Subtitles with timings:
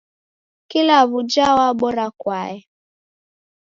[0.69, 2.63] Kila w'uja wabora kwaya.